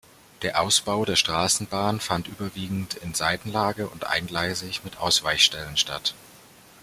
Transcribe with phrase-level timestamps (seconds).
[0.41, 6.15] Der Ausbau der Straßenbahn fand überwiegend in Seitenlage und eingleisig mit Ausweichstellen statt.